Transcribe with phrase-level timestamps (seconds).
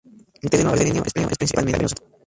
[0.41, 1.95] El terreno armenio es principalmente montañoso.